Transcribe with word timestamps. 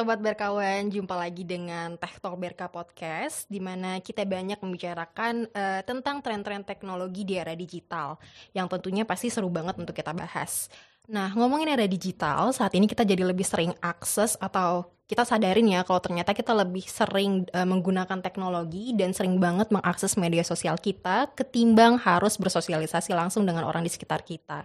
Sobat 0.00 0.16
Berkawan, 0.16 0.88
jumpa 0.88 1.12
lagi 1.12 1.44
dengan 1.44 1.92
Tech 2.00 2.24
Talk 2.24 2.40
Berka 2.40 2.72
Podcast 2.72 3.44
di 3.52 3.60
mana 3.60 4.00
kita 4.00 4.24
banyak 4.24 4.56
membicarakan 4.56 5.44
uh, 5.52 5.84
tentang 5.84 6.24
tren-tren 6.24 6.64
teknologi 6.64 7.20
di 7.20 7.36
era 7.36 7.52
digital 7.52 8.16
yang 8.56 8.64
tentunya 8.64 9.04
pasti 9.04 9.28
seru 9.28 9.52
banget 9.52 9.76
untuk 9.76 9.92
kita 9.92 10.16
bahas. 10.16 10.72
Nah, 11.04 11.36
ngomongin 11.36 11.76
era 11.76 11.84
digital, 11.84 12.48
saat 12.56 12.72
ini 12.80 12.88
kita 12.88 13.04
jadi 13.04 13.28
lebih 13.28 13.44
sering 13.44 13.76
akses 13.84 14.40
atau 14.40 14.88
kita 15.04 15.28
sadarin 15.28 15.68
ya 15.68 15.84
kalau 15.84 16.00
ternyata 16.00 16.32
kita 16.32 16.56
lebih 16.56 16.88
sering 16.88 17.44
uh, 17.52 17.68
menggunakan 17.68 18.24
teknologi 18.24 18.96
dan 18.96 19.12
sering 19.12 19.36
banget 19.36 19.68
mengakses 19.68 20.16
media 20.16 20.40
sosial 20.40 20.80
kita 20.80 21.28
ketimbang 21.36 22.00
harus 22.00 22.40
bersosialisasi 22.40 23.12
langsung 23.12 23.44
dengan 23.44 23.68
orang 23.68 23.84
di 23.84 23.92
sekitar 23.92 24.24
kita. 24.24 24.64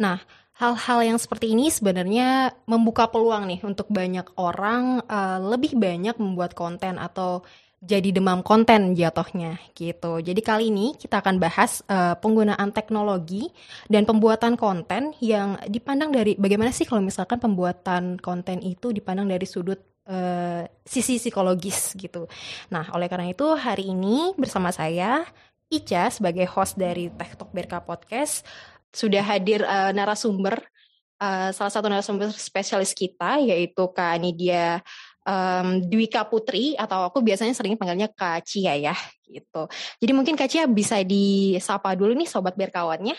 Nah, 0.00 0.24
hal-hal 0.54 1.00
yang 1.02 1.18
seperti 1.18 1.50
ini 1.50 1.66
sebenarnya 1.66 2.54
membuka 2.70 3.10
peluang 3.10 3.50
nih 3.50 3.60
untuk 3.66 3.90
banyak 3.90 4.38
orang 4.38 5.02
uh, 5.10 5.42
lebih 5.42 5.74
banyak 5.74 6.14
membuat 6.18 6.54
konten 6.54 6.98
atau 6.98 7.42
jadi 7.84 8.16
demam 8.16 8.40
konten 8.40 8.96
jatuhnya 8.96 9.60
gitu. 9.76 10.16
Jadi 10.24 10.40
kali 10.40 10.72
ini 10.72 10.96
kita 10.96 11.20
akan 11.20 11.36
bahas 11.36 11.84
uh, 11.84 12.16
penggunaan 12.16 12.72
teknologi 12.72 13.52
dan 13.92 14.08
pembuatan 14.08 14.56
konten 14.56 15.12
yang 15.20 15.60
dipandang 15.68 16.08
dari 16.08 16.32
bagaimana 16.40 16.72
sih 16.72 16.88
kalau 16.88 17.04
misalkan 17.04 17.36
pembuatan 17.36 18.16
konten 18.16 18.64
itu 18.64 18.88
dipandang 18.88 19.28
dari 19.28 19.44
sudut 19.44 19.76
uh, 20.08 20.64
sisi 20.80 21.20
psikologis 21.20 21.92
gitu. 22.00 22.24
Nah, 22.72 22.88
oleh 22.96 23.10
karena 23.12 23.28
itu 23.28 23.52
hari 23.52 23.92
ini 23.92 24.32
bersama 24.40 24.72
saya 24.72 25.20
Ica 25.68 26.08
sebagai 26.08 26.48
host 26.48 26.80
dari 26.80 27.12
Tech 27.12 27.36
Talk 27.36 27.52
Berka 27.52 27.84
Podcast 27.84 28.46
sudah 28.94 29.20
hadir 29.26 29.66
uh, 29.66 29.90
narasumber 29.90 30.62
uh, 31.18 31.50
salah 31.50 31.72
satu 31.74 31.90
narasumber 31.90 32.30
spesialis 32.30 32.94
kita 32.94 33.42
yaitu 33.42 33.82
Kak 33.90 34.14
Nidia 34.22 34.80
um, 35.26 35.82
Dwika 35.82 36.22
Putri 36.24 36.78
atau 36.78 37.10
aku 37.10 37.20
biasanya 37.20 37.52
sering 37.52 37.74
panggilnya 37.74 38.08
Kak 38.08 38.46
Cia 38.46 38.78
ya 38.78 38.96
gitu. 39.26 39.66
Jadi 39.98 40.12
mungkin 40.14 40.38
Kak 40.38 40.48
Cia 40.48 40.64
bisa 40.70 41.02
disapa 41.02 41.92
dulu 41.98 42.14
nih 42.14 42.30
sobat 42.30 42.54
berkawannya. 42.54 43.18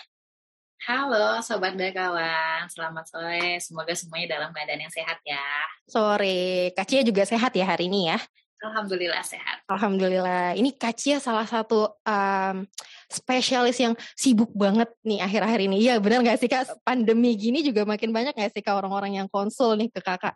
Halo 0.85 1.41
Sobat 1.41 1.73
Berkawan, 1.73 2.69
selamat 2.69 3.09
sore. 3.09 3.57
Semoga 3.57 3.95
semuanya 3.97 4.37
dalam 4.37 4.53
keadaan 4.53 4.85
yang 4.85 4.93
sehat 4.93 5.17
ya. 5.25 5.41
Sore, 5.89 6.69
Kak 6.77 6.85
Cia 6.85 7.01
juga 7.01 7.25
sehat 7.25 7.57
ya 7.57 7.65
hari 7.65 7.89
ini 7.89 8.13
ya? 8.13 8.21
Alhamdulillah 8.65 9.21
sehat. 9.21 9.61
Alhamdulillah. 9.69 10.57
Ini 10.57 10.73
Kacia 10.73 11.21
salah 11.21 11.45
satu 11.45 11.85
um, 12.01 12.65
spesialis 13.05 13.77
yang 13.77 13.93
sibuk 14.17 14.49
banget 14.57 14.89
nih 15.05 15.21
akhir-akhir 15.21 15.59
ini. 15.69 15.85
Iya 15.85 16.01
benar 16.01 16.25
nggak 16.25 16.39
sih 16.41 16.49
kak? 16.49 16.81
Pandemi 16.81 17.37
gini 17.37 17.61
juga 17.61 17.85
makin 17.85 18.09
banyak 18.09 18.33
nggak 18.33 18.51
sih 18.57 18.65
kak 18.65 18.73
orang-orang 18.73 19.21
yang 19.21 19.27
konsul 19.29 19.77
nih 19.77 19.93
ke 19.93 20.01
kakak? 20.01 20.33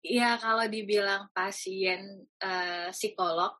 Iya 0.00 0.40
kalau 0.40 0.64
dibilang 0.64 1.28
pasien 1.36 2.24
uh, 2.40 2.88
psikolog, 2.94 3.52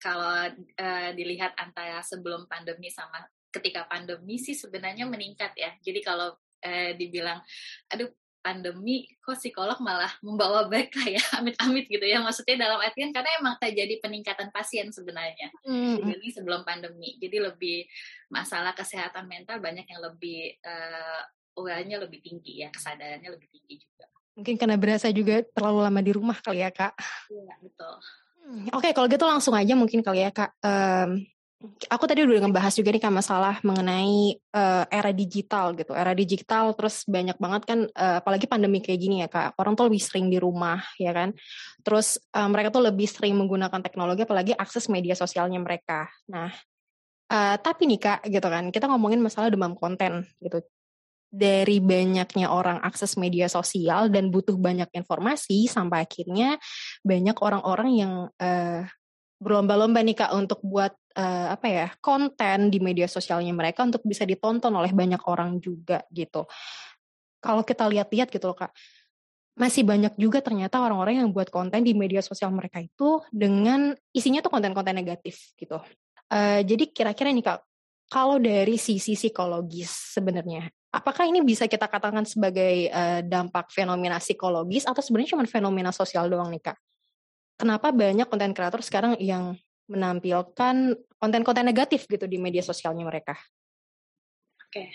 kalau 0.00 0.48
uh, 0.56 1.10
dilihat 1.12 1.52
antara 1.60 2.00
sebelum 2.00 2.48
pandemi 2.48 2.88
sama 2.88 3.20
ketika 3.52 3.84
pandemi 3.84 4.40
sih 4.40 4.56
sebenarnya 4.56 5.04
meningkat 5.04 5.52
ya. 5.58 5.76
Jadi 5.84 6.00
kalau 6.00 6.32
uh, 6.64 6.90
dibilang, 6.96 7.44
aduh 7.92 8.08
pandemi 8.40 9.04
kok 9.20 9.36
psikolog 9.36 9.76
malah 9.84 10.10
membawa 10.24 10.66
baik 10.66 10.92
lah 10.96 11.08
ya 11.16 11.22
amit-amit 11.40 11.86
gitu 11.86 12.04
ya. 12.04 12.20
Maksudnya 12.24 12.68
dalam 12.68 12.80
artian 12.80 13.12
karena 13.12 13.30
emang 13.40 13.54
terjadi 13.60 14.00
peningkatan 14.00 14.48
pasien 14.50 14.88
sebenarnya 14.90 15.52
mm. 15.64 16.04
ini 16.04 16.28
sebelum 16.32 16.64
pandemi. 16.64 17.20
Jadi 17.20 17.36
lebih 17.38 17.84
masalah 18.32 18.72
kesehatan 18.72 19.28
mental 19.28 19.60
banyak 19.60 19.84
yang 19.84 20.00
lebih 20.00 20.56
uh, 20.64 21.22
lebih 21.60 22.20
tinggi 22.24 22.64
ya 22.64 22.72
kesadarannya 22.72 23.28
lebih 23.28 23.48
tinggi 23.52 23.84
juga. 23.84 24.08
Mungkin 24.40 24.56
karena 24.56 24.76
berasa 24.80 25.12
juga 25.12 25.44
terlalu 25.52 25.78
lama 25.84 26.00
di 26.00 26.12
rumah 26.16 26.38
kali 26.40 26.64
ya 26.64 26.72
kak. 26.72 26.96
Iya 27.28 27.54
betul. 27.60 27.94
Hmm, 28.40 28.66
Oke, 28.72 28.88
okay, 28.88 28.92
kalau 28.96 29.06
gitu 29.06 29.24
langsung 29.28 29.52
aja 29.52 29.76
mungkin 29.76 30.00
kali 30.00 30.24
ya 30.24 30.32
kak. 30.32 30.56
Um, 30.64 31.28
aku 31.60 32.04
tadi 32.08 32.24
udah 32.24 32.48
ngebahas 32.48 32.72
juga 32.72 32.88
nih 32.88 33.02
kan 33.04 33.12
masalah 33.12 33.60
mengenai 33.60 34.40
uh, 34.56 34.84
era 34.88 35.12
digital 35.12 35.76
gitu. 35.76 35.92
Era 35.92 36.16
digital 36.16 36.72
terus 36.72 37.04
banyak 37.04 37.36
banget 37.36 37.62
kan 37.68 37.78
uh, 37.84 38.24
apalagi 38.24 38.48
pandemi 38.48 38.80
kayak 38.80 39.00
gini 39.00 39.16
ya 39.20 39.28
Kak. 39.28 39.60
Orang 39.60 39.76
tuh 39.76 39.92
lebih 39.92 40.00
sering 40.00 40.32
di 40.32 40.40
rumah 40.40 40.80
ya 40.96 41.12
kan. 41.12 41.36
Terus 41.84 42.16
uh, 42.32 42.48
mereka 42.48 42.72
tuh 42.72 42.88
lebih 42.88 43.04
sering 43.04 43.36
menggunakan 43.36 43.80
teknologi 43.84 44.24
apalagi 44.24 44.56
akses 44.56 44.88
media 44.88 45.12
sosialnya 45.12 45.60
mereka. 45.60 46.08
Nah, 46.32 46.48
uh, 47.28 47.56
tapi 47.60 47.84
nih 47.84 48.00
Kak 48.00 48.20
gitu 48.32 48.48
kan, 48.48 48.72
kita 48.72 48.88
ngomongin 48.88 49.20
masalah 49.20 49.52
demam 49.52 49.76
konten 49.76 50.24
gitu. 50.40 50.64
Dari 51.30 51.78
banyaknya 51.78 52.50
orang 52.50 52.82
akses 52.82 53.14
media 53.14 53.46
sosial 53.46 54.10
dan 54.10 54.34
butuh 54.34 54.58
banyak 54.58 54.90
informasi 54.90 55.70
sampai 55.70 56.02
akhirnya 56.02 56.58
banyak 57.06 57.36
orang-orang 57.38 57.90
yang 57.94 58.12
uh, 58.34 58.82
berlomba-lomba 59.40 60.04
nih 60.04 60.16
kak 60.20 60.32
untuk 60.36 60.60
buat 60.60 60.92
uh, 61.16 61.56
apa 61.56 61.66
ya 61.66 61.86
konten 61.98 62.68
di 62.68 62.78
media 62.78 63.08
sosialnya 63.08 63.56
mereka 63.56 63.88
untuk 63.88 64.04
bisa 64.04 64.28
ditonton 64.28 64.70
oleh 64.76 64.92
banyak 64.92 65.20
orang 65.24 65.56
juga 65.58 66.04
gitu. 66.12 66.44
Kalau 67.40 67.64
kita 67.64 67.88
lihat-lihat 67.88 68.28
gitu 68.28 68.52
loh 68.52 68.58
kak, 68.60 68.70
masih 69.56 69.82
banyak 69.82 70.12
juga 70.20 70.44
ternyata 70.44 70.76
orang-orang 70.78 71.24
yang 71.24 71.32
buat 71.32 71.48
konten 71.48 71.80
di 71.80 71.96
media 71.96 72.20
sosial 72.20 72.52
mereka 72.52 72.84
itu 72.84 73.24
dengan 73.32 73.96
isinya 74.12 74.44
tuh 74.44 74.52
konten-konten 74.52 74.92
negatif 74.92 75.56
gitu. 75.56 75.80
Uh, 76.30 76.60
jadi 76.62 76.84
kira-kira 76.92 77.32
nih 77.32 77.42
kak, 77.42 77.64
kalau 78.12 78.36
dari 78.36 78.76
sisi 78.76 79.16
psikologis 79.16 80.16
sebenarnya, 80.16 80.68
apakah 80.92 81.26
ini 81.26 81.40
bisa 81.40 81.64
kita 81.64 81.88
katakan 81.88 82.28
sebagai 82.28 82.92
uh, 82.92 83.24
dampak 83.24 83.72
fenomena 83.72 84.20
psikologis 84.20 84.84
atau 84.84 85.00
sebenarnya 85.00 85.32
cuma 85.32 85.48
fenomena 85.48 85.90
sosial 85.96 86.28
doang 86.28 86.52
nih 86.52 86.60
kak? 86.60 86.76
Kenapa 87.60 87.92
banyak 87.92 88.24
konten 88.24 88.56
kreator 88.56 88.80
sekarang 88.80 89.20
yang 89.20 89.52
menampilkan 89.84 90.96
konten-konten 91.20 91.68
negatif 91.68 92.08
gitu 92.08 92.24
di 92.24 92.40
media 92.40 92.64
sosialnya 92.64 93.04
mereka? 93.04 93.36
Oke, 94.64 94.88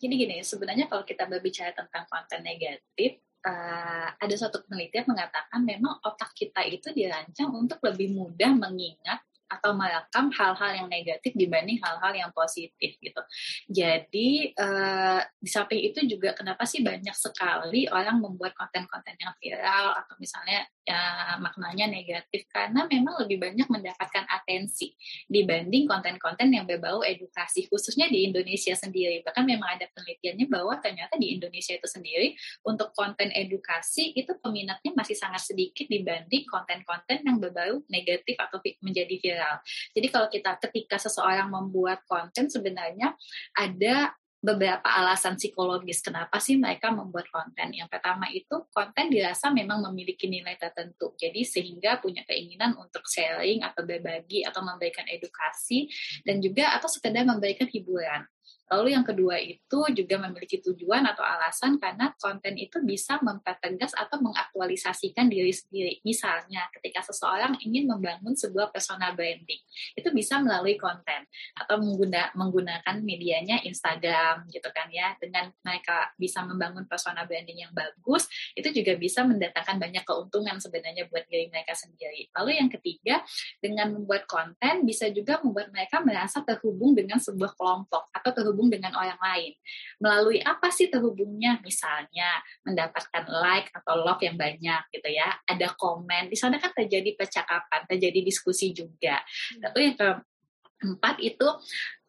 jadi 0.00 0.14
gini, 0.14 0.36
sebenarnya 0.40 0.88
kalau 0.88 1.04
kita 1.04 1.28
berbicara 1.28 1.74
tentang 1.74 2.06
konten 2.06 2.40
negatif, 2.40 3.18
uh, 3.44 4.08
ada 4.14 4.34
suatu 4.38 4.62
penelitian 4.64 5.10
mengatakan 5.10 5.60
memang 5.60 5.98
otak 6.06 6.32
kita 6.38 6.62
itu 6.64 6.94
dirancang 6.94 7.50
untuk 7.50 7.82
lebih 7.82 8.14
mudah 8.14 8.54
mengingat 8.54 9.20
atau 9.48 9.72
merekam 9.72 10.28
hal-hal 10.28 10.84
yang 10.84 10.88
negatif 10.92 11.32
dibanding 11.32 11.80
hal-hal 11.80 12.12
yang 12.12 12.30
positif 12.36 13.00
gitu. 13.00 13.22
Jadi 13.66 14.52
uh, 14.60 15.24
di 15.40 15.48
samping 15.48 15.80
itu 15.80 16.04
juga 16.04 16.36
kenapa 16.36 16.68
sih 16.68 16.84
banyak 16.84 17.16
sekali 17.16 17.88
orang 17.88 18.20
membuat 18.20 18.52
konten-konten 18.52 19.16
yang 19.16 19.32
viral 19.40 19.96
atau 19.96 20.14
misalnya 20.20 20.68
ya, 20.84 21.36
maknanya 21.40 21.88
negatif 21.88 22.44
karena 22.52 22.84
memang 22.84 23.24
lebih 23.24 23.40
banyak 23.40 23.68
mendapatkan 23.72 24.24
atensi 24.28 24.92
dibanding 25.26 25.88
konten-konten 25.88 26.52
yang 26.52 26.68
berbau 26.68 27.00
edukasi 27.00 27.64
khususnya 27.72 28.12
di 28.12 28.28
Indonesia 28.28 28.76
sendiri. 28.76 29.24
Bahkan 29.24 29.44
memang 29.48 29.80
ada 29.80 29.88
penelitiannya 29.96 30.46
bahwa 30.52 30.76
ternyata 30.84 31.16
di 31.16 31.32
Indonesia 31.32 31.72
itu 31.72 31.88
sendiri 31.88 32.36
untuk 32.68 32.92
konten 32.92 33.32
edukasi 33.32 34.12
itu 34.12 34.36
peminatnya 34.36 34.92
masih 34.92 35.16
sangat 35.16 35.40
sedikit 35.40 35.88
dibanding 35.88 36.44
konten-konten 36.44 37.24
yang 37.24 37.40
berbau 37.40 37.80
negatif 37.88 38.36
atau 38.36 38.60
menjadi 38.84 39.14
viral 39.16 39.37
viral. 39.38 39.62
Jadi 39.94 40.06
kalau 40.10 40.26
kita 40.26 40.58
ketika 40.58 40.98
seseorang 40.98 41.46
membuat 41.46 42.02
konten 42.10 42.50
sebenarnya 42.50 43.14
ada 43.54 44.18
beberapa 44.38 44.86
alasan 44.86 45.34
psikologis 45.34 45.98
kenapa 45.98 46.38
sih 46.38 46.54
mereka 46.54 46.94
membuat 46.94 47.26
konten. 47.26 47.74
Yang 47.74 47.90
pertama 47.90 48.30
itu 48.30 48.70
konten 48.70 49.10
dirasa 49.10 49.50
memang 49.50 49.82
memiliki 49.90 50.30
nilai 50.30 50.54
tertentu. 50.54 51.14
Jadi 51.18 51.42
sehingga 51.42 51.98
punya 51.98 52.22
keinginan 52.22 52.78
untuk 52.78 53.02
sharing 53.10 53.66
atau 53.66 53.82
berbagi 53.82 54.46
atau 54.46 54.62
memberikan 54.62 55.06
edukasi 55.10 55.90
dan 56.22 56.38
juga 56.38 56.70
atau 56.78 56.86
sekedar 56.86 57.26
memberikan 57.26 57.66
hiburan. 57.66 58.22
Lalu 58.68 58.92
yang 58.92 59.04
kedua 59.04 59.40
itu 59.40 59.80
juga 59.96 60.16
memiliki 60.20 60.60
tujuan 60.60 61.00
atau 61.08 61.24
alasan 61.24 61.80
karena 61.80 62.12
konten 62.20 62.52
itu 62.60 62.84
bisa 62.84 63.16
mempertegas 63.24 63.96
atau 63.96 64.20
mengaktualisasikan 64.20 65.32
diri 65.32 65.52
sendiri. 65.56 66.04
Misalnya 66.04 66.68
ketika 66.76 67.00
seseorang 67.08 67.56
ingin 67.64 67.88
membangun 67.88 68.36
sebuah 68.36 68.68
personal 68.68 69.16
branding, 69.16 69.60
itu 69.96 70.08
bisa 70.12 70.36
melalui 70.44 70.76
konten 70.76 71.24
atau 71.56 71.80
mengguna, 71.80 72.28
menggunakan 72.36 72.96
medianya 73.00 73.64
Instagram 73.64 74.44
gitu 74.52 74.68
kan 74.68 74.92
ya. 74.92 75.16
Dengan 75.16 75.48
mereka 75.64 76.12
bisa 76.20 76.44
membangun 76.44 76.84
personal 76.84 77.24
branding 77.24 77.64
yang 77.64 77.72
bagus, 77.72 78.28
itu 78.52 78.68
juga 78.68 79.00
bisa 79.00 79.24
mendatangkan 79.24 79.80
banyak 79.80 80.04
keuntungan 80.04 80.60
sebenarnya 80.60 81.08
buat 81.08 81.24
diri 81.24 81.48
mereka 81.48 81.72
sendiri. 81.72 82.28
Lalu 82.36 82.60
yang 82.60 82.68
ketiga, 82.68 83.24
dengan 83.64 83.96
membuat 83.96 84.28
konten 84.28 84.84
bisa 84.84 85.08
juga 85.08 85.40
membuat 85.40 85.72
mereka 85.72 86.04
merasa 86.04 86.44
terhubung 86.44 86.92
dengan 86.92 87.16
sebuah 87.16 87.56
kelompok 87.56 88.12
atau 88.12 88.30
terhubung 88.38 88.70
dengan 88.70 88.94
orang 88.94 89.18
lain. 89.18 89.52
Melalui 89.98 90.38
apa 90.46 90.70
sih 90.70 90.86
terhubungnya? 90.86 91.58
Misalnya 91.66 92.38
mendapatkan 92.62 93.26
like 93.26 93.74
atau 93.74 93.98
love 93.98 94.22
yang 94.22 94.38
banyak 94.38 94.82
gitu 94.94 95.08
ya. 95.10 95.34
Ada 95.42 95.74
komen. 95.74 96.30
Di 96.30 96.38
sana 96.38 96.62
kan 96.62 96.70
terjadi 96.70 97.18
percakapan, 97.18 97.82
terjadi 97.90 98.22
diskusi 98.22 98.70
juga. 98.70 99.18
Hmm. 99.18 99.60
Lalu 99.66 99.78
yang 99.90 99.96
keempat 99.98 101.16
itu 101.18 101.48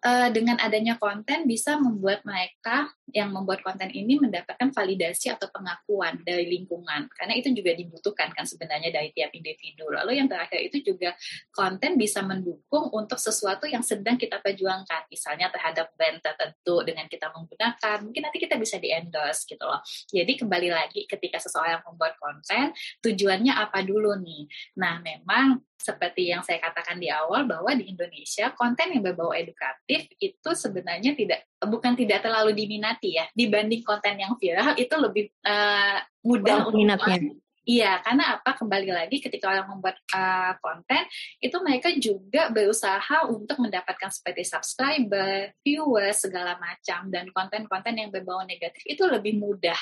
uh, 0.06 0.30
dengan 0.31 0.60
adanya 0.60 0.96
konten 0.96 1.44
bisa 1.48 1.75
membuat 1.75 2.24
mereka 2.24 2.92
yang 3.10 3.34
membuat 3.34 3.66
konten 3.66 3.90
ini 3.90 4.22
mendapatkan 4.22 4.69
validasi 4.69 5.34
atau 5.34 5.50
pengakuan 5.50 6.22
dari 6.22 6.46
lingkungan. 6.46 7.10
Karena 7.10 7.34
itu 7.34 7.50
juga 7.51 7.74
dibutuhkan 7.74 8.30
kan 8.31 8.46
sebenarnya 8.46 8.94
dari 8.94 9.10
tiap 9.12 9.34
individu. 9.34 9.90
Lalu 9.90 10.22
yang 10.22 10.30
terakhir 10.30 10.62
itu 10.62 10.94
juga 10.94 11.18
konten 11.50 11.98
bisa 11.98 12.22
mendukung 12.22 12.94
untuk 12.94 13.18
sesuatu 13.18 13.66
yang 13.66 13.81
sedang 13.81 14.16
kita 14.16 14.38
perjuangkan. 14.40 15.10
Misalnya 15.10 15.50
terhadap 15.50 15.90
brand 15.98 16.22
tertentu 16.22 16.86
dengan 16.86 17.10
kita 17.10 17.34
menggunakan 17.34 17.98
mungkin 18.06 18.22
nanti 18.30 18.38
kita 18.38 18.56
bisa 18.62 18.78
di 18.78 18.94
endorse 18.94 19.50
gitu 19.50 19.66
loh. 19.66 19.81
Jadi 20.13 20.38
kembali 20.38 20.69
lagi 20.69 21.10
ketika 21.10 21.42
seseorang 21.42 21.81
membuat 21.81 22.16
konten 22.22 22.72
tujuannya 23.01 23.57
apa 23.57 23.81
dulu 23.81 24.13
nih? 24.22 24.46
Nah 24.78 25.01
memang 25.01 25.69
seperti 25.80 26.28
yang 26.28 26.44
saya 26.44 26.60
katakan 26.60 27.00
di 27.00 27.08
awal 27.08 27.48
bahwa 27.48 27.72
di 27.72 27.88
Indonesia 27.88 28.52
konten 28.52 28.92
yang 28.92 29.00
berbau 29.00 29.31
edukatif 29.31 30.12
itu 30.20 30.50
sebenarnya 30.52 31.16
tidak 31.16 31.48
bukan 31.64 31.96
tidak 31.96 32.20
terlalu 32.20 32.52
diminati 32.52 33.16
ya 33.16 33.26
dibanding 33.31 33.81
konten 33.88 34.20
yang 34.20 34.36
viral 34.36 34.76
itu 34.76 34.96
lebih 35.00 35.31
uh, 35.48 36.04
mudah 36.28 36.68
oh, 36.68 36.76
minatnya. 36.76 37.31
Iya, 37.70 38.02
karena 38.02 38.34
apa? 38.34 38.58
Kembali 38.58 38.90
lagi 38.90 39.22
ketika 39.22 39.46
orang 39.46 39.70
membuat 39.70 40.02
uh, 40.10 40.58
konten, 40.58 41.06
itu 41.38 41.54
mereka 41.62 41.94
juga 42.02 42.50
berusaha 42.50 43.30
untuk 43.30 43.62
mendapatkan 43.62 44.10
seperti 44.10 44.42
subscriber, 44.42 45.54
viewers, 45.62 46.18
segala 46.25 46.58
macam, 46.58 47.14
dan 47.14 47.30
konten-konten 47.30 47.94
yang 47.94 48.10
berbau 48.10 48.42
negatif 48.42 48.82
itu 48.90 49.06
lebih 49.06 49.38
mudah 49.38 49.78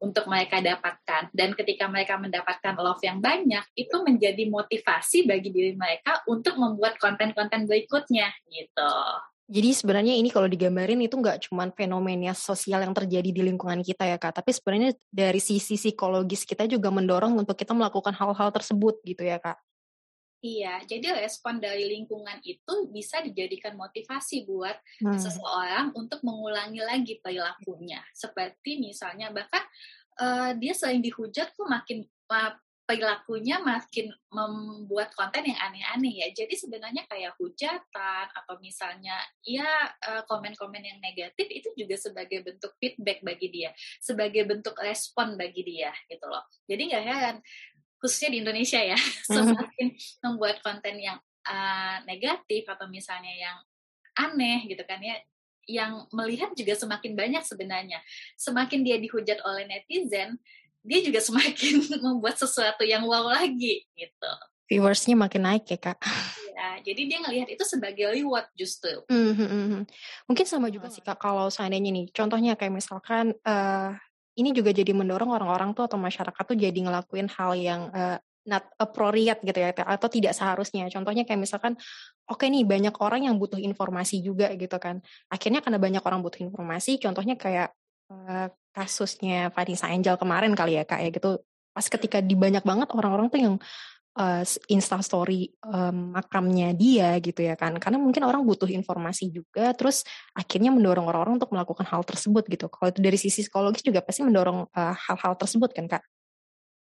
untuk 0.00 0.26
mereka 0.26 0.64
dapatkan. 0.64 1.30
Dan 1.30 1.52
ketika 1.52 1.86
mereka 1.86 2.16
mendapatkan 2.16 2.74
love 2.80 3.04
yang 3.04 3.20
banyak, 3.20 3.62
itu 3.76 3.96
menjadi 4.00 4.48
motivasi 4.48 5.28
bagi 5.28 5.52
diri 5.52 5.76
mereka 5.76 6.24
untuk 6.26 6.56
membuat 6.56 6.96
konten-konten 6.96 7.68
berikutnya 7.68 8.32
gitu. 8.48 8.92
Jadi 9.50 9.70
sebenarnya 9.74 10.14
ini 10.14 10.30
kalau 10.30 10.46
digambarin 10.46 11.02
itu 11.02 11.18
nggak 11.18 11.50
cuma 11.50 11.66
fenomena 11.74 12.30
sosial 12.38 12.86
yang 12.86 12.94
terjadi 12.94 13.34
di 13.34 13.42
lingkungan 13.42 13.82
kita 13.82 14.06
ya 14.06 14.14
kak, 14.14 14.38
tapi 14.38 14.54
sebenarnya 14.54 14.94
dari 15.10 15.42
sisi 15.42 15.74
psikologis 15.74 16.46
kita 16.46 16.70
juga 16.70 16.94
mendorong 16.94 17.34
untuk 17.34 17.58
kita 17.58 17.74
melakukan 17.74 18.14
hal-hal 18.14 18.54
tersebut 18.54 19.02
gitu 19.02 19.26
ya 19.26 19.42
kak. 19.42 19.58
Iya, 20.40 20.80
jadi 20.88 21.20
respon 21.20 21.60
dari 21.60 21.84
lingkungan 21.84 22.40
itu 22.40 22.88
bisa 22.88 23.20
dijadikan 23.20 23.76
motivasi 23.76 24.48
buat 24.48 24.72
hmm. 25.04 25.20
seseorang 25.20 25.92
untuk 25.92 26.24
mengulangi 26.24 26.80
lagi 26.80 27.20
perilakunya. 27.20 28.00
Seperti 28.16 28.80
misalnya 28.80 29.28
bahkan 29.36 29.60
uh, 30.16 30.56
dia 30.56 30.72
sering 30.72 31.04
dihujat 31.04 31.52
kok 31.52 31.68
makin 31.68 32.08
uh, 32.32 32.56
perilakunya 32.90 33.62
makin 33.62 34.10
membuat 34.34 35.14
konten 35.14 35.46
yang 35.46 35.60
aneh-aneh 35.62 36.26
ya. 36.26 36.28
Jadi 36.34 36.58
sebenarnya 36.58 37.06
kayak 37.06 37.38
hujatan 37.38 38.26
atau 38.34 38.58
misalnya 38.58 39.14
ya 39.46 39.94
uh, 40.10 40.26
komen-komen 40.26 40.82
yang 40.82 40.98
negatif 40.98 41.46
itu 41.46 41.70
juga 41.78 41.94
sebagai 41.94 42.42
bentuk 42.42 42.74
feedback 42.82 43.22
bagi 43.22 43.46
dia, 43.54 43.70
sebagai 44.02 44.42
bentuk 44.42 44.74
respon 44.82 45.38
bagi 45.38 45.62
dia 45.62 45.94
gitu 46.10 46.26
loh. 46.26 46.42
Jadi 46.66 46.90
nggak 46.90 47.04
heran 47.06 47.36
khususnya 48.00 48.32
di 48.32 48.38
Indonesia 48.42 48.80
ya 48.80 48.98
hmm. 49.30 49.54
semakin 49.54 49.86
membuat 50.24 50.64
konten 50.64 50.96
yang 50.98 51.20
uh, 51.46 51.96
negatif 52.08 52.64
atau 52.66 52.88
misalnya 52.88 53.30
yang 53.30 53.56
aneh 54.18 54.66
gitu 54.66 54.82
kan 54.88 54.98
ya 54.98 55.20
yang 55.70 56.02
melihat 56.10 56.50
juga 56.58 56.74
semakin 56.74 57.14
banyak 57.14 57.46
sebenarnya. 57.46 58.02
Semakin 58.34 58.82
dia 58.82 58.98
dihujat 58.98 59.38
oleh 59.46 59.70
netizen 59.70 60.34
dia 60.80 61.00
juga 61.04 61.20
semakin 61.28 62.00
membuat 62.00 62.40
sesuatu 62.40 62.82
yang 62.84 63.04
wow 63.04 63.28
lagi 63.30 63.84
gitu. 63.94 64.32
Viewersnya 64.70 65.18
makin 65.18 65.42
naik 65.44 65.66
ya 65.66 65.78
kak. 65.78 65.98
Ya 66.54 66.78
jadi 66.84 67.02
dia 67.08 67.18
ngelihat 67.24 67.48
itu 67.50 67.64
sebagai 67.66 68.06
reward 68.12 68.46
justru. 68.54 69.02
Mm 69.10 69.32
-hmm. 69.34 69.82
mungkin 70.30 70.46
sama 70.46 70.70
juga 70.70 70.88
sih 70.88 71.02
kak 71.02 71.18
kalau 71.18 71.50
seandainya 71.50 71.90
nih 71.90 72.06
contohnya 72.14 72.54
kayak 72.54 72.74
misalkan 72.78 73.34
uh, 73.44 73.96
ini 74.38 74.50
juga 74.54 74.70
jadi 74.70 74.92
mendorong 74.94 75.34
orang-orang 75.34 75.74
tuh 75.74 75.90
atau 75.90 75.98
masyarakat 75.98 76.42
tuh 76.42 76.58
jadi 76.58 76.78
ngelakuin 76.78 77.26
hal 77.30 77.52
yang 77.58 77.90
uh, 77.90 78.18
not 78.48 78.64
appropriate 78.80 79.40
gitu 79.44 79.58
ya 79.58 79.70
atau 79.74 80.08
tidak 80.08 80.32
seharusnya. 80.32 80.88
Contohnya 80.88 81.28
kayak 81.28 81.40
misalkan 81.40 81.76
oke 82.26 82.40
okay 82.40 82.48
nih 82.48 82.64
banyak 82.64 82.94
orang 83.02 83.28
yang 83.28 83.36
butuh 83.36 83.60
informasi 83.60 84.24
juga 84.24 84.48
gitu 84.56 84.76
kan. 84.80 85.04
Akhirnya 85.28 85.60
karena 85.60 85.76
banyak 85.76 86.02
orang 86.02 86.20
butuh 86.24 86.40
informasi, 86.46 86.96
contohnya 87.02 87.36
kayak 87.36 87.74
uh, 88.10 88.48
kasusnya 88.72 89.50
Vanessa 89.52 89.90
Angel 89.90 90.16
kemarin 90.16 90.52
kali 90.56 90.80
ya 90.80 90.84
Kak 90.86 91.00
ya 91.04 91.10
gitu. 91.12 91.42
Pas 91.70 91.86
ketika 91.86 92.18
di 92.18 92.34
banyak 92.34 92.64
banget 92.66 92.88
orang-orang 92.96 93.30
tuh 93.30 93.40
yang 93.40 93.54
uh, 94.16 94.42
Insta 94.70 94.98
Story 95.04 95.50
um, 95.62 96.16
makamnya 96.16 96.74
dia 96.74 97.14
gitu 97.22 97.44
ya 97.44 97.54
kan. 97.54 97.76
Karena 97.78 98.00
mungkin 98.00 98.24
orang 98.26 98.42
butuh 98.42 98.66
informasi 98.66 99.30
juga 99.30 99.70
terus 99.76 100.02
akhirnya 100.32 100.74
mendorong 100.74 101.06
orang-orang 101.06 101.38
untuk 101.38 101.52
melakukan 101.52 101.86
hal 101.86 102.02
tersebut 102.02 102.46
gitu. 102.48 102.66
Kalau 102.72 102.88
itu 102.90 103.00
dari 103.02 103.18
sisi 103.20 103.46
psikologis 103.46 103.84
juga 103.84 104.00
pasti 104.02 104.26
mendorong 104.26 104.70
hal-hal 104.74 105.32
uh, 105.34 105.38
tersebut 105.38 105.70
kan 105.70 105.86
kak? 105.86 106.02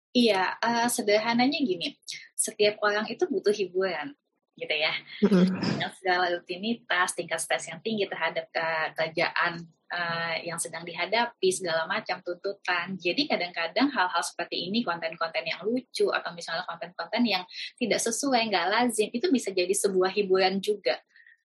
Iya, 0.10 0.58
uh, 0.58 0.90
sederhananya 0.90 1.62
gini, 1.62 1.94
setiap 2.34 2.82
orang 2.82 3.06
itu 3.14 3.30
butuh 3.30 3.54
hiburan 3.54 4.18
gitu 4.58 4.76
ya. 4.76 4.92
Dengan 5.22 5.94
segala 5.96 6.34
rutinitas, 6.34 7.14
tingkat 7.16 7.40
stres 7.40 7.70
yang 7.70 7.80
tinggi 7.80 8.10
terhadap 8.10 8.50
kerjaan 8.98 9.70
uh, 9.90 10.36
yang 10.46 10.62
sedang 10.62 10.86
dihadapi, 10.86 11.50
segala 11.50 11.90
macam 11.90 12.22
tuntutan. 12.22 12.96
Jadi 12.96 13.26
kadang-kadang 13.26 13.90
hal-hal 13.90 14.24
seperti 14.24 14.70
ini, 14.70 14.86
konten-konten 14.86 15.44
yang 15.46 15.62
lucu 15.66 16.10
atau 16.14 16.32
misalnya 16.34 16.64
konten-konten 16.66 17.26
yang 17.26 17.44
tidak 17.76 18.00
sesuai, 18.00 18.50
nggak 18.50 18.68
lazim, 18.70 19.10
itu 19.12 19.28
bisa 19.34 19.50
jadi 19.50 19.74
sebuah 19.74 20.14
hiburan 20.14 20.62
juga 20.62 20.98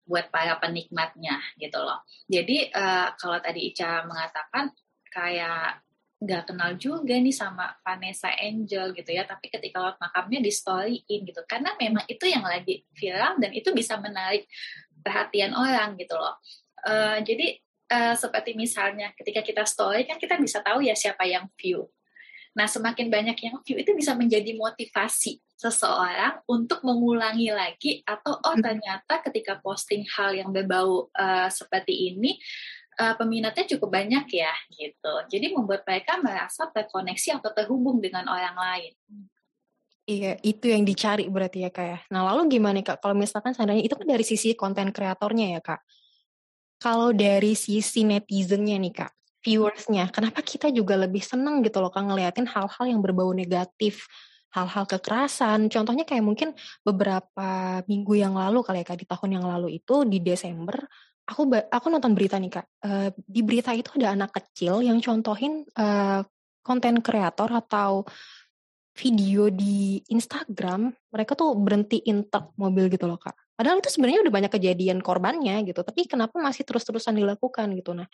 buat 0.05 0.29
para 0.29 0.61
penikmatnya 0.61 1.41
gitu 1.57 1.81
loh. 1.81 2.05
Jadi 2.29 2.69
uh, 2.71 3.17
kalau 3.17 3.41
tadi 3.41 3.73
Ica 3.73 4.05
mengatakan 4.05 4.69
kayak 5.09 5.81
nggak 6.25 6.43
kenal 6.49 6.71
juga 6.81 7.15
nih 7.21 7.35
sama 7.37 7.69
Vanessa 7.85 8.33
Angel 8.33 8.97
gitu 8.97 9.11
ya 9.13 9.29
tapi 9.29 9.53
ketika 9.53 9.77
lewat 9.77 10.01
makamnya 10.01 10.41
di 10.41 10.49
storyin 10.49 11.21
gitu 11.27 11.45
karena 11.45 11.77
memang 11.77 12.09
itu 12.09 12.25
yang 12.25 12.41
lagi 12.41 12.81
viral 12.97 13.37
dan 13.37 13.53
itu 13.53 13.69
bisa 13.77 14.01
menarik 14.01 14.49
perhatian 15.05 15.53
orang 15.53 16.01
gitu 16.01 16.17
loh 16.17 16.41
uh, 16.89 17.21
jadi 17.21 17.61
uh, 17.91 18.15
seperti 18.17 18.57
misalnya 18.57 19.13
ketika 19.19 19.41
kita 19.45 19.65
story 19.67 20.09
kan 20.09 20.17
kita 20.17 20.39
bisa 20.41 20.61
tahu 20.61 20.85
ya 20.85 20.97
siapa 20.97 21.25
yang 21.27 21.49
view 21.59 21.89
nah 22.55 22.71
semakin 22.71 23.11
banyak 23.11 23.35
yang 23.43 23.59
view 23.67 23.83
itu 23.83 23.91
bisa 23.99 24.15
menjadi 24.15 24.55
motivasi 24.55 25.43
seseorang 25.59 26.39
untuk 26.47 26.83
mengulangi 26.87 27.51
lagi 27.51 28.03
atau 28.07 28.39
oh 28.39 28.55
hmm. 28.55 28.63
ternyata 28.63 29.15
ketika 29.27 29.59
posting 29.59 30.07
hal 30.19 30.35
yang 30.35 30.55
berbau 30.55 31.11
uh, 31.15 31.51
seperti 31.51 32.15
ini 32.15 32.39
uh, 32.99 33.15
peminatnya 33.19 33.67
cukup 33.77 33.91
banyak 33.91 34.27
ya 34.31 34.53
gitu. 34.71 35.15
Jadi 35.31 35.55
membuat 35.55 35.83
mereka 35.87 36.19
merasa 36.23 36.71
terkoneksi 36.71 37.43
atau 37.43 37.51
terhubung 37.55 37.99
dengan 37.99 38.27
orang 38.31 38.55
lain. 38.55 38.93
Iya, 40.05 40.37
itu 40.45 40.69
yang 40.69 40.85
dicari 40.85 41.33
berarti 41.33 41.65
ya 41.65 41.71
kak 41.73 41.87
ya. 41.89 41.99
Nah 42.13 42.29
lalu 42.29 42.61
gimana 42.61 42.85
kak 42.85 43.01
kalau 43.01 43.17
misalkan 43.17 43.57
seandainya 43.57 43.89
itu 43.89 43.97
kan 43.97 44.05
dari 44.05 44.25
sisi 44.27 44.53
konten 44.53 44.93
kreatornya 44.93 45.57
ya 45.59 45.61
kak. 45.65 45.81
Kalau 46.85 47.17
dari 47.17 47.57
sisi 47.57 48.05
netizennya 48.05 48.77
nih 48.77 48.93
kak, 48.93 49.13
viewersnya, 49.41 50.13
kenapa 50.13 50.45
kita 50.45 50.69
juga 50.69 51.01
lebih 51.01 51.25
seneng 51.25 51.65
gitu 51.65 51.81
loh 51.81 51.89
kak 51.89 52.05
ngeliatin 52.05 52.45
hal-hal 52.45 52.85
yang 52.85 53.01
berbau 53.01 53.33
negatif, 53.33 54.05
hal-hal 54.53 54.85
kekerasan. 54.85 55.73
Contohnya 55.73 56.05
kayak 56.05 56.21
mungkin 56.21 56.53
beberapa 56.85 57.81
minggu 57.89 58.21
yang 58.21 58.37
lalu 58.37 58.61
kali 58.61 58.85
ya 58.85 58.93
kak, 58.93 59.01
di 59.01 59.09
tahun 59.09 59.41
yang 59.41 59.49
lalu 59.49 59.81
itu 59.81 60.05
di 60.05 60.21
Desember 60.21 60.77
aku 61.25 61.49
aku 61.73 61.87
nonton 61.89 62.13
berita 62.13 62.37
nih 62.37 62.53
kak. 62.53 62.67
Uh, 62.85 63.09
di 63.17 63.41
berita 63.41 63.73
itu 63.73 63.97
ada 63.97 64.13
anak 64.13 64.37
kecil 64.37 64.85
yang 64.85 65.01
contohin 65.01 65.65
konten 66.61 67.01
kreator 67.01 67.49
atau 67.49 68.05
video 68.93 69.49
di 69.51 70.05
Instagram, 70.13 70.93
mereka 71.11 71.33
tuh 71.35 71.57
berhentiin 71.57 72.29
truk 72.29 72.53
mobil 72.61 72.93
gitu 72.93 73.09
loh 73.09 73.17
kak. 73.17 73.35
Padahal 73.55 73.79
itu 73.79 73.87
sebenarnya 73.87 74.27
udah 74.27 74.35
banyak 74.35 74.53
kejadian 74.59 74.99
korbannya 74.99 75.63
gitu, 75.71 75.87
tapi 75.87 76.11
kenapa 76.11 76.43
masih 76.43 76.67
terus-terusan 76.67 77.15
dilakukan 77.15 77.71
gitu. 77.79 77.95
Nah, 77.95 78.11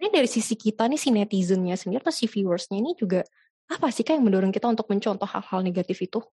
ini 0.00 0.08
dari 0.08 0.24
sisi 0.24 0.56
kita 0.56 0.88
nih 0.88 0.96
si 0.96 1.12
netizennya 1.12 1.76
sendiri 1.76 2.00
atau 2.00 2.14
si 2.14 2.24
viewersnya 2.24 2.80
ini 2.80 2.96
juga 2.96 3.20
apa 3.68 3.92
sih 3.92 4.00
kak 4.00 4.16
yang 4.16 4.24
mendorong 4.24 4.48
kita 4.48 4.64
untuk 4.64 4.88
mencontoh 4.88 5.28
hal-hal 5.28 5.60
negatif 5.60 6.00
itu? 6.00 6.24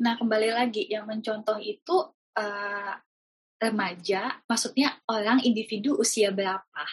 Nah, 0.00 0.20
kembali 0.20 0.52
lagi 0.52 0.84
yang 0.84 1.08
mencontoh 1.08 1.56
itu 1.56 2.12
uh, 2.36 2.94
remaja, 3.56 4.44
maksudnya 4.44 5.00
orang 5.08 5.40
individu 5.40 5.96
usia 5.96 6.28
berapa 6.28 6.84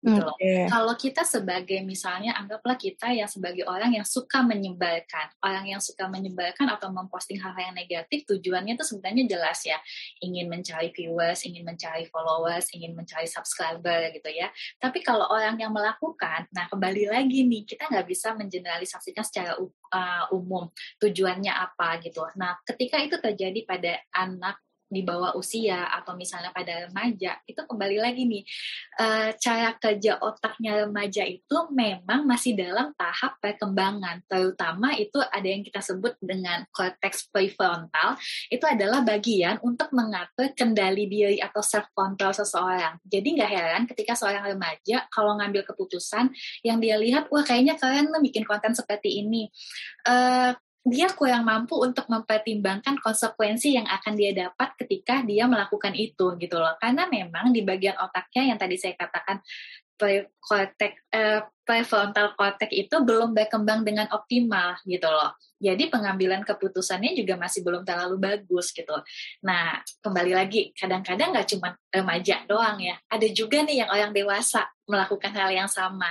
gitu 0.00 0.20
loh. 0.24 0.36
Okay. 0.40 0.64
Kalau 0.64 0.94
kita 0.96 1.22
sebagai 1.28 1.84
misalnya 1.84 2.32
anggaplah 2.40 2.80
kita 2.80 3.12
yang 3.12 3.28
sebagai 3.28 3.68
orang 3.68 4.00
yang 4.00 4.06
suka 4.08 4.40
menyebarkan, 4.40 5.36
orang 5.44 5.68
yang 5.68 5.80
suka 5.80 6.08
menyebarkan 6.08 6.72
atau 6.72 6.88
memposting 6.88 7.36
hal-hal 7.36 7.68
yang 7.68 7.76
negatif, 7.76 8.24
tujuannya 8.24 8.80
itu 8.80 8.84
sebenarnya 8.84 9.24
jelas 9.28 9.60
ya, 9.68 9.76
ingin 10.24 10.48
mencari 10.48 10.88
viewers, 10.96 11.44
ingin 11.44 11.68
mencari 11.68 12.08
followers, 12.08 12.72
ingin 12.72 12.96
mencari 12.96 13.28
subscriber 13.28 14.08
gitu 14.16 14.30
ya. 14.32 14.48
Tapi 14.80 15.04
kalau 15.04 15.28
orang 15.28 15.60
yang 15.60 15.72
melakukan, 15.76 16.48
nah 16.56 16.64
kembali 16.72 17.12
lagi 17.12 17.44
nih, 17.44 17.68
kita 17.68 17.92
nggak 17.92 18.08
bisa 18.08 18.32
mengeneralisasikan 18.32 19.24
secara 19.24 19.60
uh, 19.60 20.24
umum 20.32 20.72
tujuannya 20.96 21.52
apa 21.52 22.00
gitu. 22.00 22.24
Nah, 22.40 22.56
ketika 22.64 22.96
itu 23.04 23.20
terjadi 23.20 23.60
pada 23.68 23.92
anak 24.16 24.56
di 24.90 25.06
bawah 25.06 25.38
usia 25.38 25.86
atau 25.86 26.18
misalnya 26.18 26.50
pada 26.50 26.90
remaja 26.90 27.38
itu 27.46 27.62
kembali 27.62 27.96
lagi 28.02 28.26
nih 28.26 28.42
uh, 28.98 29.30
cara 29.38 29.78
kerja 29.78 30.18
otaknya 30.18 30.84
remaja 30.84 31.22
itu 31.22 31.56
memang 31.70 32.26
masih 32.26 32.58
dalam 32.58 32.90
tahap 32.98 33.38
perkembangan. 33.38 34.26
Terutama 34.26 34.98
itu 34.98 35.22
ada 35.22 35.46
yang 35.46 35.62
kita 35.62 35.78
sebut 35.80 36.18
dengan 36.18 36.66
cortex 36.74 37.30
prefrontal. 37.30 38.18
Itu 38.50 38.66
adalah 38.66 39.06
bagian 39.06 39.62
untuk 39.62 39.94
mengatur 39.94 40.50
kendali 40.58 41.06
diri 41.06 41.38
atau 41.38 41.62
self 41.62 41.88
control 41.94 42.34
seseorang. 42.34 42.98
Jadi 43.06 43.38
nggak 43.38 43.50
heran 43.50 43.82
ketika 43.86 44.18
seorang 44.18 44.44
remaja 44.44 45.06
kalau 45.08 45.38
ngambil 45.38 45.62
keputusan 45.62 46.34
yang 46.66 46.82
dia 46.82 46.98
lihat 46.98 47.30
wah 47.30 47.46
kayaknya 47.46 47.78
kalian 47.78 48.10
bikin 48.20 48.42
konten 48.42 48.74
seperti 48.74 49.22
ini. 49.22 49.46
Uh, 50.02 50.52
dia 50.80 51.12
kurang 51.12 51.44
mampu 51.44 51.76
untuk 51.76 52.08
mempertimbangkan 52.08 52.96
konsekuensi 53.04 53.76
yang 53.76 53.84
akan 53.84 54.16
dia 54.16 54.32
dapat 54.32 54.72
ketika 54.80 55.20
dia 55.20 55.44
melakukan 55.44 55.92
itu 55.92 56.40
gitu 56.40 56.56
loh. 56.56 56.72
Karena 56.80 57.04
memang 57.04 57.52
di 57.52 57.60
bagian 57.60 58.00
otaknya 58.00 58.54
yang 58.54 58.58
tadi 58.58 58.80
saya 58.80 58.96
katakan 58.96 59.44
cortex 60.40 60.96
eh, 61.12 61.44
prefrontal 61.70 62.34
cortex 62.34 62.74
itu 62.74 62.98
belum 62.98 63.30
berkembang 63.30 63.86
dengan 63.86 64.10
optimal 64.10 64.74
gitu 64.82 65.06
loh. 65.06 65.38
Jadi 65.62 65.86
pengambilan 65.86 66.42
keputusannya 66.42 67.14
juga 67.14 67.38
masih 67.38 67.62
belum 67.62 67.86
terlalu 67.86 68.18
bagus 68.18 68.74
gitu. 68.74 68.96
Nah, 69.46 69.78
kembali 70.02 70.34
lagi, 70.34 70.74
kadang-kadang 70.74 71.30
nggak 71.30 71.46
cuma 71.52 71.78
remaja 71.94 72.42
doang 72.50 72.80
ya. 72.82 72.98
Ada 73.06 73.30
juga 73.30 73.62
nih 73.62 73.86
yang 73.86 73.90
orang 73.92 74.10
dewasa 74.10 74.66
melakukan 74.90 75.30
hal 75.30 75.54
yang 75.54 75.70
sama. 75.70 76.10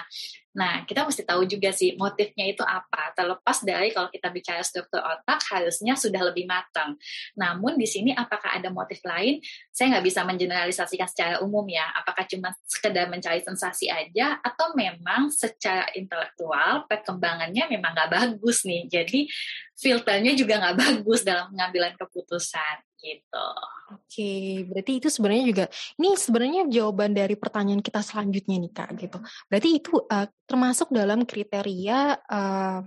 Nah, 0.56 0.82
kita 0.86 1.06
mesti 1.06 1.24
tahu 1.26 1.46
juga 1.46 1.70
sih 1.70 1.94
motifnya 1.98 2.46
itu 2.50 2.62
apa. 2.66 3.14
Terlepas 3.14 3.62
dari 3.62 3.94
kalau 3.94 4.10
kita 4.10 4.34
bicara 4.34 4.62
struktur 4.66 5.02
otak, 5.02 5.42
harusnya 5.50 5.94
sudah 5.94 6.20
lebih 6.30 6.50
matang. 6.50 6.98
Namun 7.38 7.78
di 7.78 7.86
sini 7.86 8.14
apakah 8.14 8.54
ada 8.58 8.70
motif 8.74 9.02
lain? 9.06 9.42
Saya 9.70 9.98
nggak 9.98 10.06
bisa 10.06 10.22
mengeneralisasikan 10.26 11.10
secara 11.10 11.36
umum 11.42 11.66
ya. 11.70 11.86
Apakah 11.98 12.26
cuma 12.26 12.54
sekedar 12.66 13.10
mencari 13.10 13.42
sensasi 13.46 13.90
aja, 13.90 14.42
atau 14.42 14.74
memang 14.74 15.30
secara 15.50 15.90
intelektual 15.98 16.86
perkembangannya 16.86 17.66
memang 17.74 17.92
nggak 17.98 18.12
bagus 18.12 18.64
nih. 18.64 18.86
Jadi 18.88 19.26
filternya 19.74 20.36
juga 20.36 20.60
nggak 20.60 20.78
bagus 20.78 21.26
dalam 21.26 21.50
pengambilan 21.52 21.96
keputusan 21.96 22.76
gitu. 23.00 23.48
Oke, 23.96 24.68
berarti 24.70 24.92
itu 25.00 25.08
sebenarnya 25.08 25.46
juga 25.48 25.66
ini 25.98 26.10
sebenarnya 26.14 26.62
jawaban 26.68 27.16
dari 27.16 27.34
pertanyaan 27.40 27.82
kita 27.82 28.04
selanjutnya 28.04 28.60
nih 28.60 28.72
kak 28.76 28.90
gitu. 29.00 29.18
Berarti 29.48 29.70
itu 29.80 29.94
uh, 29.98 30.28
termasuk 30.46 30.92
dalam 30.92 31.24
kriteria 31.24 32.20
uh, 32.28 32.80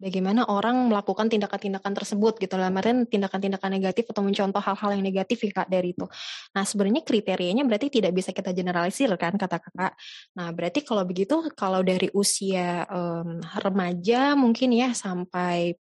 bagaimana 0.00 0.48
orang 0.48 0.88
melakukan 0.88 1.28
tindakan-tindakan 1.28 1.92
tersebut 1.92 2.40
gitu 2.40 2.56
lah, 2.56 2.72
kemarin 2.72 3.04
tindakan-tindakan 3.04 3.70
negatif 3.76 4.08
atau 4.08 4.24
mencontoh 4.24 4.58
hal-hal 4.64 4.90
yang 4.96 5.04
negatif 5.04 5.44
ya 5.44 5.52
kak 5.62 5.68
dari 5.68 5.92
itu. 5.92 6.08
Nah 6.56 6.64
sebenarnya 6.64 7.04
kriterianya 7.04 7.62
berarti 7.68 7.92
tidak 7.92 8.16
bisa 8.16 8.32
kita 8.32 8.56
generalisir 8.56 9.12
kan 9.20 9.36
kata 9.36 9.60
kakak. 9.60 9.92
Nah 10.40 10.48
berarti 10.56 10.80
kalau 10.82 11.04
begitu 11.04 11.44
kalau 11.52 11.84
dari 11.84 12.08
usia 12.16 12.88
um, 12.88 13.44
remaja 13.60 14.32
mungkin 14.34 14.72
ya 14.72 14.96
sampai 14.96 15.76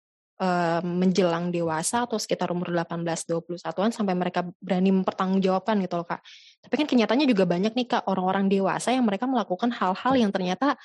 menjelang 0.83 1.55
dewasa 1.55 2.11
atau 2.11 2.19
sekitar 2.19 2.51
umur 2.51 2.75
18-21an 2.75 3.95
sampai 3.95 4.15
mereka 4.19 4.43
berani 4.59 4.91
mempertanggungjawabkan 4.91 5.79
gitu 5.87 5.95
loh 6.03 6.07
Kak. 6.11 6.21
Tapi 6.65 6.75
kan 6.81 6.87
kenyataannya 6.89 7.29
juga 7.29 7.45
banyak 7.45 7.77
nih 7.77 7.87
Kak 7.93 8.09
orang-orang 8.09 8.49
dewasa 8.49 8.97
yang 8.97 9.05
mereka 9.05 9.29
melakukan 9.29 9.69
hal-hal 9.69 10.13
yang 10.17 10.33
ternyata 10.33 10.81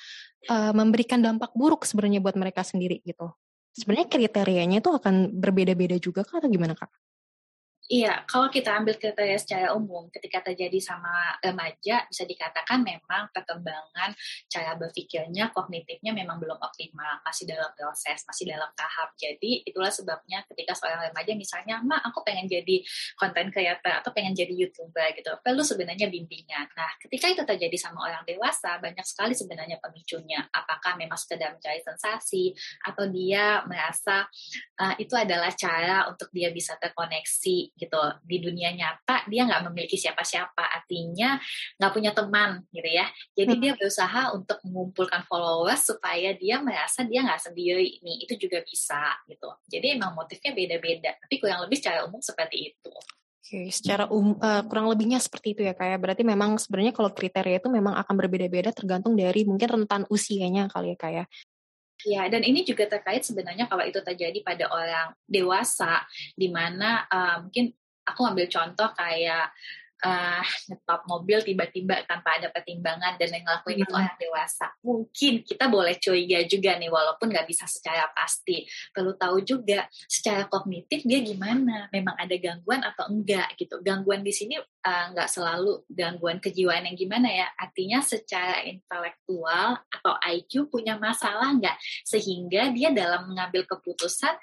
uh, 0.52 0.72
memberikan 0.76 1.24
dampak 1.24 1.56
buruk 1.56 1.88
sebenarnya 1.88 2.20
buat 2.20 2.36
mereka 2.36 2.60
sendiri 2.60 3.00
gitu. 3.00 3.32
Sebenarnya 3.72 4.12
kriterianya 4.12 4.84
itu 4.84 4.92
akan 4.92 5.32
berbeda-beda 5.32 5.96
juga 5.96 6.20
Kak 6.20 6.44
atau 6.44 6.50
gimana 6.52 6.76
Kak? 6.76 6.92
Iya, 7.90 8.22
kalau 8.22 8.46
kita 8.46 8.70
ambil 8.78 8.94
kriteria 9.02 9.34
secara 9.34 9.74
umum, 9.74 10.06
ketika 10.14 10.38
terjadi 10.46 10.78
sama 10.78 11.10
remaja, 11.42 12.06
bisa 12.06 12.22
dikatakan 12.22 12.86
memang 12.86 13.34
perkembangan 13.34 14.14
cara 14.46 14.78
berpikirnya, 14.78 15.50
kognitifnya 15.50 16.14
memang 16.14 16.38
belum 16.38 16.54
optimal, 16.54 17.18
masih 17.26 17.50
dalam 17.50 17.66
proses, 17.74 18.22
masih 18.30 18.46
dalam 18.46 18.70
tahap. 18.78 19.10
Jadi 19.18 19.66
itulah 19.66 19.90
sebabnya 19.90 20.46
ketika 20.46 20.78
seorang 20.78 21.10
remaja 21.10 21.34
misalnya, 21.34 21.82
ma 21.82 21.98
aku 21.98 22.22
pengen 22.22 22.46
jadi 22.46 22.78
konten 23.18 23.50
creator 23.50 23.98
atau 23.98 24.14
pengen 24.14 24.38
jadi 24.38 24.54
youtuber 24.54 25.10
gitu, 25.18 25.34
perlu 25.42 25.66
sebenarnya 25.66 26.06
bimbingan. 26.14 26.70
Nah, 26.78 26.94
ketika 27.02 27.26
itu 27.26 27.42
terjadi 27.42 27.74
sama 27.74 28.06
orang 28.06 28.22
dewasa, 28.22 28.78
banyak 28.78 29.02
sekali 29.02 29.34
sebenarnya 29.34 29.82
pemicunya. 29.82 30.46
Apakah 30.54 30.94
memang 30.94 31.18
sekedar 31.18 31.58
mencari 31.58 31.82
sensasi 31.82 32.54
atau 32.86 33.10
dia 33.10 33.66
merasa 33.66 34.30
uh, 34.78 34.94
itu 34.94 35.18
adalah 35.18 35.50
cara 35.58 36.06
untuk 36.06 36.30
dia 36.30 36.54
bisa 36.54 36.78
terkoneksi 36.78 37.79
gitu 37.80 37.96
di 38.20 38.36
dunia 38.44 38.76
nyata 38.76 39.24
dia 39.24 39.48
nggak 39.48 39.72
memiliki 39.72 39.96
siapa-siapa 39.96 40.60
artinya 40.60 41.40
nggak 41.80 41.92
punya 41.96 42.12
teman 42.12 42.60
gitu 42.68 42.90
ya 42.92 43.08
jadi 43.32 43.52
hmm. 43.56 43.62
dia 43.64 43.72
berusaha 43.80 44.22
untuk 44.36 44.60
mengumpulkan 44.68 45.24
followers 45.24 45.88
supaya 45.88 46.36
dia 46.36 46.60
merasa 46.60 47.00
dia 47.08 47.24
nggak 47.24 47.40
sendiri 47.40 48.04
nih 48.04 48.16
itu 48.28 48.36
juga 48.36 48.60
bisa 48.60 49.16
gitu 49.24 49.48
jadi 49.72 49.96
emang 49.96 50.12
motifnya 50.12 50.52
beda-beda 50.52 51.16
tapi 51.16 51.40
kurang 51.40 51.64
lebih 51.64 51.80
secara 51.80 52.04
umum 52.04 52.20
seperti 52.20 52.76
itu 52.76 52.92
Oke, 53.40 53.66
okay, 53.66 53.68
secara 53.74 54.06
um, 54.14 54.38
uh, 54.38 54.62
kurang 54.68 54.86
lebihnya 54.86 55.18
seperti 55.18 55.58
itu 55.58 55.66
ya 55.66 55.74
kayak 55.74 55.96
ya. 55.96 55.98
berarti 55.98 56.22
memang 56.22 56.54
sebenarnya 56.54 56.94
kalau 56.94 57.10
kriteria 57.10 57.58
itu 57.58 57.66
memang 57.66 57.98
akan 57.98 58.14
berbeda-beda 58.14 58.70
tergantung 58.70 59.18
dari 59.18 59.42
mungkin 59.42 59.66
rentan 59.80 60.06
usianya 60.06 60.70
kali 60.70 60.94
ya 60.94 60.96
kayak. 61.00 61.26
Ya, 62.06 62.26
dan 62.32 62.40
ini 62.44 62.64
juga 62.64 62.88
terkait 62.88 63.24
sebenarnya 63.24 63.68
kalau 63.68 63.84
itu 63.84 64.00
terjadi 64.00 64.40
pada 64.40 64.68
orang 64.72 65.12
dewasa, 65.28 66.04
di 66.32 66.48
mana 66.48 67.04
uh, 67.08 67.44
mungkin 67.44 67.72
aku 68.04 68.20
ambil 68.24 68.46
contoh 68.48 68.88
kayak 68.96 69.52
uh, 70.04 70.44
ngetop 70.68 71.04
mobil 71.06 71.38
tiba-tiba 71.44 72.04
tanpa 72.08 72.40
ada 72.40 72.48
pertimbangan 72.48 73.16
dan 73.20 73.28
yang 73.32 73.44
ngelakuin 73.44 73.76
hmm. 73.80 73.84
itu 73.84 73.92
orang 73.92 74.18
dewasa. 74.20 74.66
Mungkin 74.80 75.32
kita 75.44 75.64
boleh 75.68 75.94
curiga 76.00 76.38
juga 76.48 76.76
nih 76.76 76.90
walaupun 76.90 77.28
nggak 77.30 77.48
bisa 77.48 77.64
secara 77.68 78.08
pasti. 78.12 78.64
Perlu 78.92 79.14
tahu 79.16 79.44
juga 79.44 79.86
secara 80.08 80.48
kognitif 80.48 81.04
dia 81.04 81.20
gimana, 81.20 81.88
memang 81.92 82.16
ada 82.16 82.34
gangguan 82.36 82.80
atau 82.84 83.08
enggak 83.12 83.54
gitu. 83.60 83.80
Gangguan 83.84 84.24
di 84.24 84.32
sini 84.32 84.56
uh, 84.60 85.04
nggak 85.12 85.28
selalu 85.28 85.84
gangguan 85.92 86.40
kejiwaan 86.40 86.88
yang 86.88 86.96
gimana 86.96 87.28
ya. 87.28 87.46
Artinya 87.56 88.00
secara 88.00 88.64
intelektual 88.64 89.80
atau 89.88 90.14
IQ 90.24 90.72
punya 90.72 90.96
masalah 90.96 91.52
nggak 91.56 91.76
sehingga 92.04 92.72
dia 92.72 92.90
dalam 92.90 93.28
mengambil 93.28 93.64
keputusan 93.68 94.34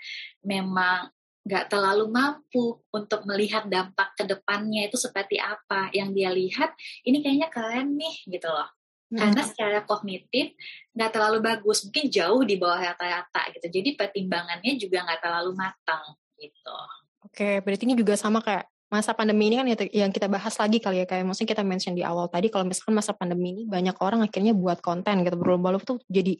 memang 0.45 1.09
nggak 1.47 1.71
terlalu 1.71 2.11
mampu 2.11 2.83
untuk 2.91 3.23
melihat 3.23 3.63
dampak 3.71 4.19
ke 4.19 4.27
depannya 4.27 4.91
itu 4.91 4.99
seperti 4.99 5.39
apa. 5.39 5.87
Yang 5.95 6.09
dia 6.19 6.29
lihat, 6.35 6.69
ini 7.07 7.23
kayaknya 7.23 7.47
keren 7.47 7.95
nih 7.95 8.15
gitu 8.27 8.51
loh. 8.51 8.67
Hmm. 9.07 9.23
Karena 9.23 9.41
secara 9.47 9.79
kognitif 9.87 10.51
nggak 10.91 11.11
terlalu 11.15 11.39
bagus, 11.39 11.87
mungkin 11.87 12.11
jauh 12.11 12.43
di 12.43 12.59
bawah 12.59 12.91
rata-rata 12.91 13.47
gitu. 13.55 13.71
Jadi 13.71 13.95
pertimbangannya 13.95 14.75
juga 14.75 15.07
nggak 15.07 15.21
terlalu 15.23 15.51
matang 15.55 16.03
gitu. 16.35 16.79
Oke, 17.23 17.63
berarti 17.63 17.83
ini 17.87 17.95
juga 17.95 18.19
sama 18.19 18.43
kayak 18.43 18.67
masa 18.88 19.12
pandemi 19.12 19.51
ini 19.51 19.56
kan 19.60 19.67
yang 19.91 20.12
kita 20.15 20.32
bahas 20.32 20.56
lagi 20.56 20.79
kali 20.79 21.03
ya 21.03 21.06
kayak 21.06 21.27
maksudnya 21.27 21.51
kita 21.51 21.63
mention 21.67 21.91
di 21.91 22.08
awal 22.08 22.32
tadi 22.32 22.48
kalau 22.48 22.63
misalkan 22.63 22.96
masa 22.96 23.12
pandemi 23.12 23.51
ini 23.51 23.63
banyak 23.67 24.00
orang 24.00 24.24
akhirnya 24.24 24.56
buat 24.56 24.79
konten 24.79 25.27
gitu 25.27 25.36
berlomba-lomba 25.36 25.84
tuh 25.84 26.00
jadi 26.08 26.39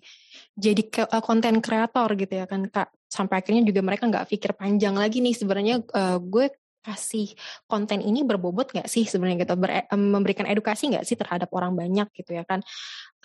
jadi 0.56 0.82
eh, 1.12 1.24
konten 1.24 1.60
kreator 1.60 2.10
gitu 2.16 2.34
ya 2.34 2.48
kan 2.48 2.72
kak. 2.72 2.88
Sampai 3.08 3.40
akhirnya 3.40 3.64
juga 3.64 3.80
mereka 3.84 4.04
nggak 4.08 4.28
pikir 4.32 4.52
panjang 4.56 4.92
lagi 4.92 5.24
nih 5.24 5.32
sebenarnya 5.32 5.80
uh, 5.96 6.20
gue 6.20 6.52
kasih 6.86 7.34
konten 7.66 8.00
ini 8.00 8.24
berbobot 8.24 8.72
nggak 8.74 8.88
sih 8.90 9.04
sebenarnya 9.06 9.48
gitu? 9.48 9.56
Ber, 9.60 9.86
memberikan 9.94 10.46
edukasi 10.50 10.92
nggak 10.92 11.06
sih 11.06 11.16
terhadap 11.20 11.50
orang 11.54 11.74
banyak 11.74 12.08
gitu 12.16 12.36
ya 12.36 12.44
kan? 12.44 12.62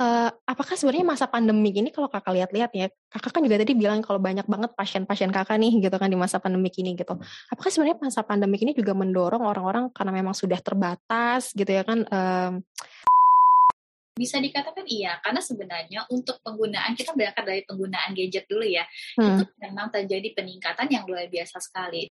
Uh, 0.01 0.33
apakah 0.49 0.75
sebenarnya 0.75 1.05
masa 1.05 1.29
pandemi 1.29 1.71
ini 1.71 1.93
kalau 1.93 2.09
kakak 2.09 2.33
lihat-lihat 2.33 2.73
ya 2.73 2.89
kakak 3.13 3.39
kan 3.39 3.43
juga 3.45 3.61
tadi 3.61 3.77
bilang 3.77 4.01
kalau 4.01 4.19
banyak 4.19 4.49
banget 4.49 4.73
pasien-pasien 4.73 5.29
kakak 5.29 5.61
nih 5.61 5.79
gitu 5.85 5.97
kan 6.01 6.09
di 6.09 6.17
masa 6.17 6.41
pandemi 6.41 6.73
ini 6.75 6.97
gitu. 6.97 7.15
Apakah 7.53 7.71
sebenarnya 7.71 8.01
masa 8.01 8.25
pandemi 8.25 8.57
ini 8.61 8.73
juga 8.73 8.97
mendorong 8.97 9.45
orang-orang 9.45 9.93
karena 9.93 10.13
memang 10.17 10.33
sudah 10.33 10.59
terbatas 10.59 11.53
gitu 11.53 11.69
ya 11.69 11.85
kan 11.85 12.03
um, 12.09 12.53
bisa 14.13 14.37
dikatakan 14.37 14.85
iya, 14.93 15.17
karena 15.25 15.41
sebenarnya 15.41 16.05
untuk 16.13 16.37
penggunaan 16.45 16.93
kita 16.93 17.17
berangkat 17.17 17.45
dari 17.49 17.63
penggunaan 17.65 18.13
gadget 18.13 18.45
dulu 18.45 18.61
ya, 18.61 18.85
hmm. 19.17 19.25
itu 19.41 19.45
memang 19.57 19.89
terjadi 19.89 20.37
peningkatan 20.37 20.89
yang 20.93 21.09
luar 21.09 21.33
biasa 21.33 21.57
sekali. 21.65 22.13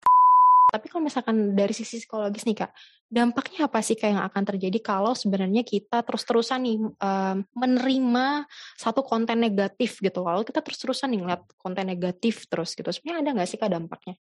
Tapi 0.67 0.91
kalau 0.91 1.07
misalkan 1.07 1.55
dari 1.55 1.71
sisi 1.71 2.03
psikologis 2.03 2.43
nih 2.43 2.67
kak, 2.67 2.75
dampaknya 3.07 3.71
apa 3.71 3.79
sih 3.79 3.95
kak 3.95 4.11
yang 4.11 4.19
akan 4.19 4.43
terjadi 4.43 4.83
kalau 4.83 5.15
sebenarnya 5.15 5.63
kita 5.63 6.03
terus-terusan 6.03 6.59
nih 6.59 6.77
um, 6.83 7.37
menerima 7.55 8.43
satu 8.75 8.99
konten 8.99 9.39
negatif 9.39 10.03
gitu, 10.03 10.27
kalau 10.27 10.43
kita 10.43 10.59
terus-terusan 10.59 11.15
nih 11.15 11.19
ngeliat 11.23 11.41
konten 11.55 11.87
negatif 11.87 12.51
terus 12.51 12.75
gitu, 12.75 12.91
sebenarnya 12.91 13.23
ada 13.23 13.31
nggak 13.39 13.47
sih 13.47 13.55
kak 13.55 13.71
dampaknya? 13.71 14.19